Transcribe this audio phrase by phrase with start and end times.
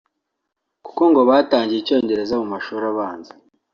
[0.85, 3.33] kuko ngo batangiye icyongereza mu mashuri abanza